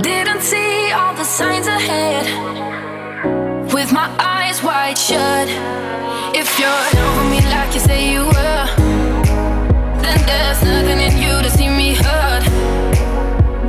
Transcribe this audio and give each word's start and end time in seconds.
Didn't 0.00 0.42
see 0.42 0.92
all 0.92 1.14
the 1.14 1.24
signs 1.24 1.66
ahead. 1.66 2.26
With 3.72 3.92
my 3.92 4.14
eyes 4.18 4.62
wide 4.62 4.98
shut. 4.98 5.48
If 6.34 6.58
you're 6.60 6.84
over 7.02 7.24
me 7.30 7.40
like 7.48 7.72
you 7.72 7.80
say 7.80 8.12
you 8.12 8.26
were, 8.26 8.66
then 10.02 10.20
there's 10.26 10.62
nothing 10.62 11.00
in 11.00 11.16
you 11.16 11.42
to 11.42 11.50
see 11.50 11.68
me 11.68 11.94
hurt. 11.94 12.44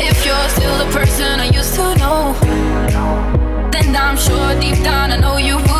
If 0.00 0.24
you're 0.24 0.48
still 0.50 0.78
the 0.78 0.90
person 0.92 1.40
I 1.40 1.46
used 1.46 1.74
to 1.74 1.94
know, 1.96 2.34
then 3.72 3.96
I'm 3.96 4.16
sure 4.16 4.54
deep 4.60 4.82
down 4.84 5.10
I 5.10 5.16
know 5.16 5.38
you. 5.38 5.71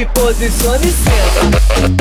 se 0.00 0.06
posiciona 0.06 0.76
e 0.76 0.90
senta. 0.90 2.00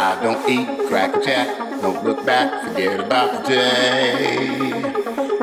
I 0.00 0.18
don't 0.22 0.48
eat, 0.48 0.88
crack 0.88 1.16
a 1.16 1.20
jack, 1.22 1.58
don't 1.80 2.04
look 2.04 2.24
back, 2.24 2.64
forget 2.64 3.00
about 3.00 3.42
the 3.44 3.48
day. 3.48 4.70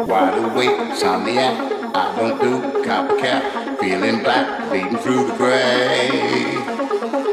Wide 0.04 0.38
awake, 0.38 0.78
insomniac, 0.78 1.56
I 1.96 2.16
don't 2.16 2.40
do 2.42 2.62
copycat, 2.84 3.80
feeling 3.80 4.24
black, 4.24 4.70
bleeding 4.70 4.98
through 4.98 5.28
the 5.28 5.36
gray. 5.36 6.10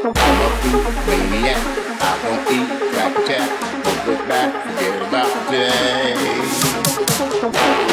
I'm 0.03 0.41
a 0.41 0.49
food 0.61 0.85
maniac, 1.07 1.61
I 2.01 2.03
don't 2.23 2.43
eat, 2.51 2.67
crack 2.93 3.13
a 3.17 3.19
jack, 3.27 3.49
don't 3.83 4.01
look 4.07 4.21
back, 4.27 4.49
forget 4.63 4.95
about 5.07 5.31
the 5.45 5.51
day. 7.87 7.92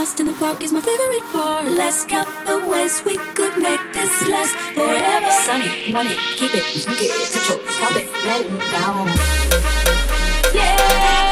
lost 0.00 0.18
in 0.18 0.24
the 0.24 0.32
park 0.32 0.62
is 0.62 0.72
my 0.72 0.80
favorite 0.80 1.26
part. 1.30 1.66
Let's 1.66 2.06
count 2.06 2.28
the 2.46 2.56
ways 2.66 3.02
we 3.04 3.16
could 3.36 3.54
make 3.58 3.84
this 3.92 4.28
last 4.28 4.56
forever. 4.74 5.30
Sunny, 5.44 5.92
money, 5.92 6.16
keep 6.36 6.54
it, 6.54 6.64
you 6.74 6.84
get 6.84 7.02
it, 7.02 7.20
it's 7.24 7.36
a 7.36 7.40
choice, 7.46 7.76
help 7.82 7.96
it, 7.96 8.08
let 8.24 8.46
it 8.46 8.60
down. 8.72 9.08
Yeah. 10.54 11.29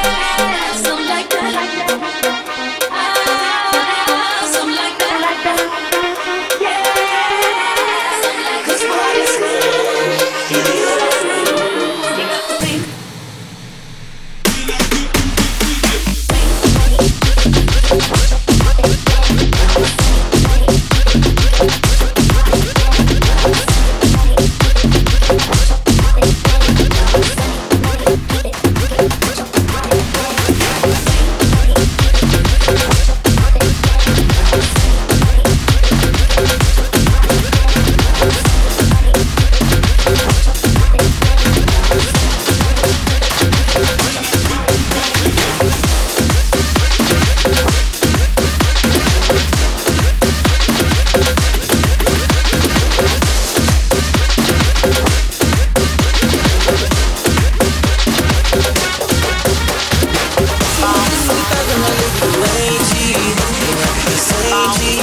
sente 64.19 64.99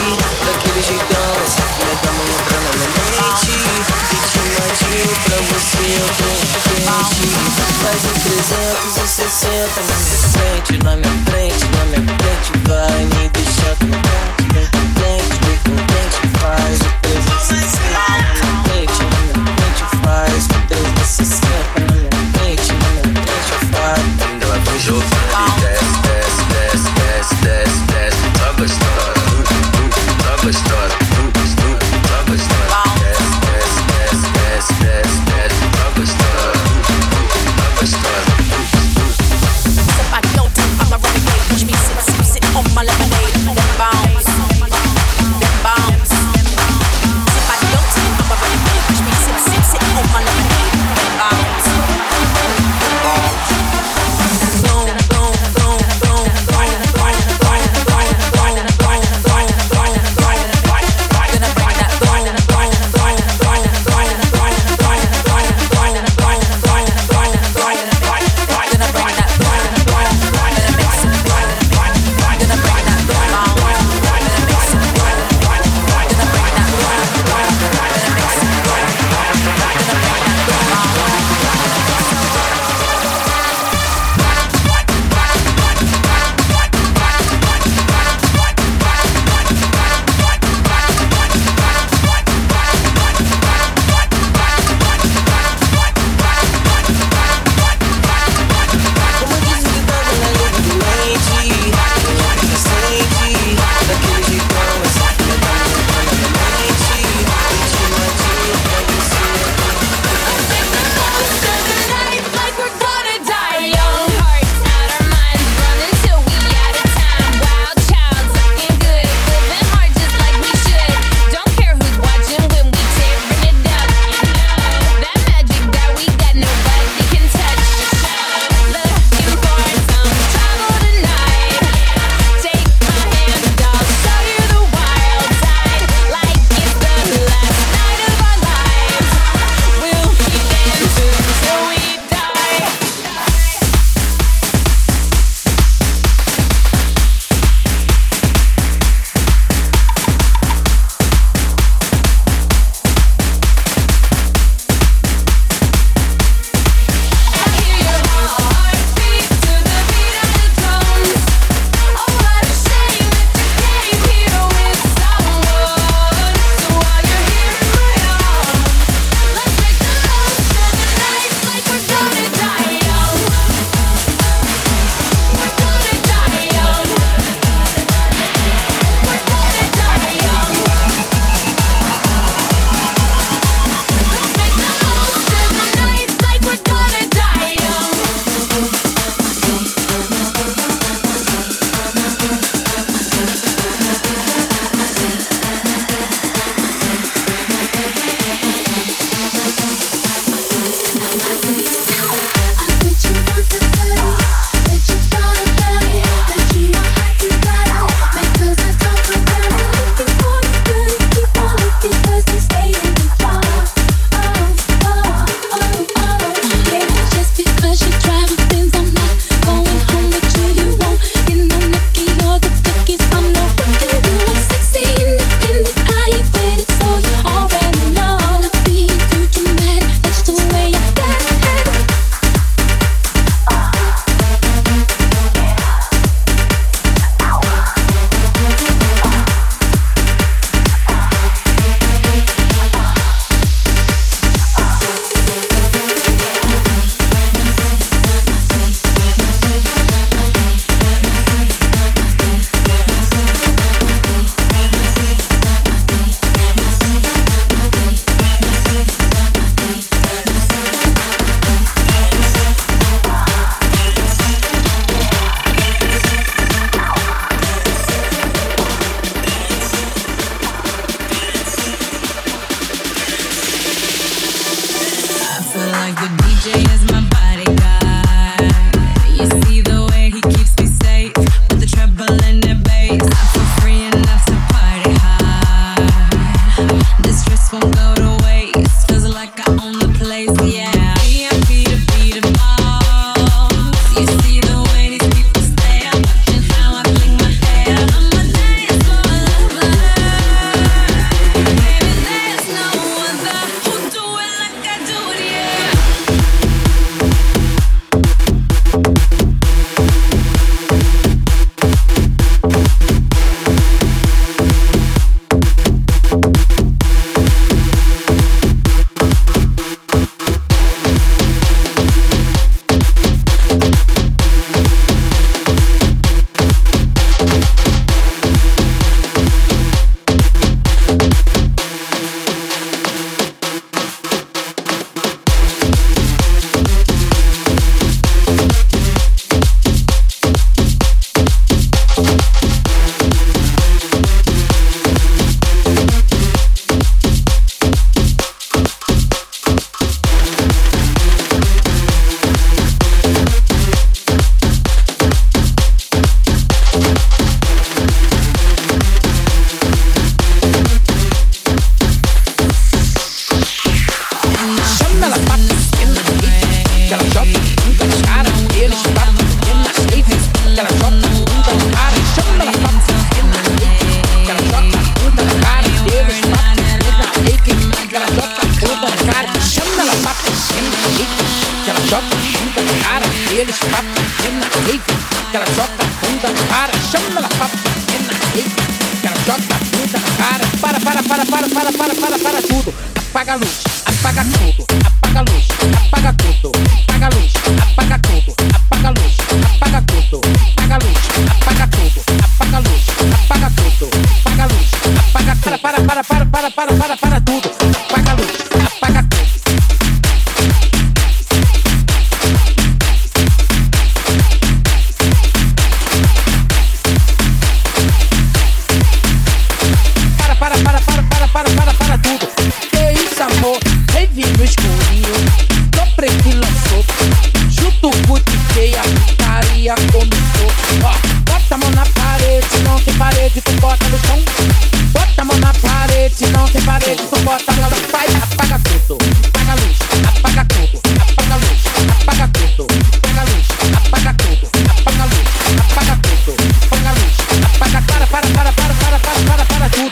Daquele 0.46 0.82
jeitão, 0.82 1.32
essa 1.46 1.62
filha 1.62 1.96
da 2.04 2.12
mãe 2.12 2.30
entrando 2.36 2.70
na 2.78 2.86
mente. 2.86 3.56
Um 4.96 5.14
pra 5.24 5.38
você 5.38 5.84
eu 5.96 6.08
tô 6.16 6.30
frente 6.56 7.30
Faz 7.82 8.02
um 8.06 8.14
360 8.20 9.82
na 9.82 9.96
minha 9.96 10.18
frente, 10.32 10.78
na 10.84 10.96
minha 10.96 11.18
frente, 11.26 11.66
na 11.66 11.84
minha 11.86 12.04
frente 12.18 12.52
Vai 12.68 13.04
me 13.06 13.35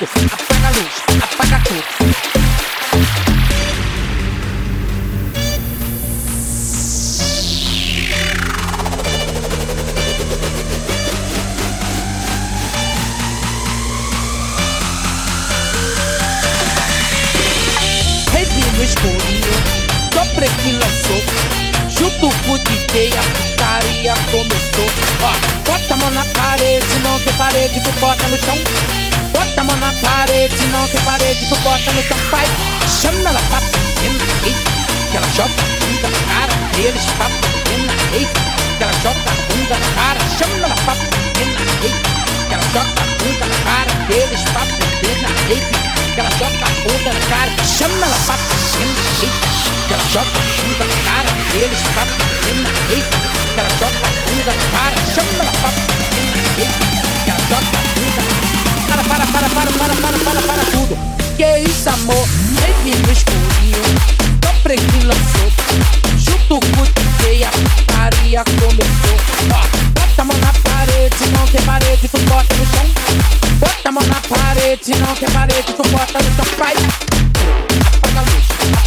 niggas. 0.04 0.43
cara 49.94 50.04
choca, 50.10 50.40
bunda 50.58 50.86
na 50.86 50.96
cara 51.04 51.30
deles, 51.52 51.80
papo 51.94 52.14
na 52.18 52.70
rede. 52.90 53.10
cara 53.56 53.70
choca, 53.78 54.08
bunda 54.26 54.54
cara, 54.72 54.96
chama 55.14 55.32
ela 55.40 55.52
papo 55.62 55.80
na 55.80 56.42
reita, 56.58 56.86
ela 57.28 57.44
joga 57.50 57.94
para, 58.88 59.04
para, 59.04 59.26
para, 59.28 59.50
para, 59.50 59.72
para, 59.72 59.96
para, 59.96 60.18
para, 60.20 60.42
para 60.42 60.72
tudo. 60.72 60.98
Que 61.38 61.70
isso, 61.70 61.90
amor? 61.90 62.28
Vem 62.28 62.96
no 62.96 63.12
escurinho, 63.12 63.84
tô 64.42 64.50
preguiçoso, 64.64 65.54
junto 66.18 66.60
com 66.60 66.86
feia, 67.22 67.50
Maria 67.96 68.44
começou. 68.46 69.18
Ó, 69.52 69.62
bota 69.94 70.22
a 70.22 70.26
mão 70.26 70.38
na 70.38 70.54
parede, 70.54 71.26
não 71.38 71.48
tem 71.48 71.62
parede, 71.62 72.08
tu 72.08 72.20
bota 72.22 72.56
no 72.56 72.66
chão. 72.66 72.86
Bota 73.60 73.90
a 73.90 73.92
mão 73.92 74.04
na 74.04 74.22
parede, 74.22 74.96
não 74.96 75.16
tem 75.16 75.30
parede, 75.30 75.74
tu 75.74 75.84
bota 75.90 76.20
no 76.20 76.36
chão, 76.36 76.58
pai 76.58 76.74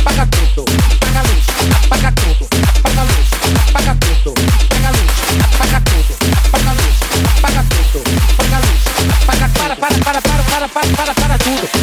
apaga 0.06 0.24
tudo, 0.26 0.64
apaga 0.94 1.18
a 1.18 1.22
luz, 1.24 1.44
apaga 1.84 2.12
tudo, 2.12 2.48
apaga 2.78 3.00
a 3.00 3.04
luz, 3.04 3.28
apaga 3.68 3.94
tudo, 3.96 4.34
apaga 4.62 4.88
a 4.88 4.92
luz, 4.92 5.10
apaga 5.52 5.80
tudo, 5.80 6.14
apaga 6.46 6.70
a 6.70 6.74
luz, 6.74 6.96
apaga 7.38 7.64
tudo, 7.64 8.04
apaga 8.32 8.56
a 8.56 8.60
apaga 9.22 9.48
para, 9.56 9.76
para, 9.76 9.98
para, 9.98 10.22
para, 10.22 10.42
para, 10.42 10.68
para, 10.68 10.94
para, 10.94 11.14
para 11.14 11.38
tudo. 11.38 11.75